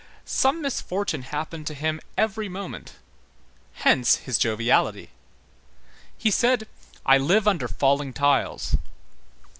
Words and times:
Some 0.25 0.63
misfortune 0.63 1.21
happened 1.21 1.67
to 1.67 1.75
him 1.75 2.01
every 2.17 2.49
moment, 2.49 2.93
hence 3.85 4.15
his 4.15 4.39
joviality. 4.39 5.11
He 6.17 6.31
said: 6.31 6.67
"I 7.05 7.19
live 7.19 7.47
under 7.47 7.67
falling 7.67 8.11
tiles." 8.11 8.75